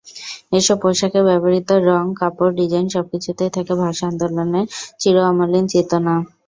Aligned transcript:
এসব 0.51 0.77
পোশাকে 0.83 1.19
ব্যবহূত 1.27 1.69
রং, 1.87 2.03
কাপড়, 2.19 2.51
ডিজাইন—সবকিছুতেই 2.59 3.51
থাকে 3.55 3.73
ভাষা 3.81 4.05
আন্দোলনের 4.11 4.65
চির 5.01 5.15
অমলিন 5.29 5.65
চেতনা। 5.67 6.13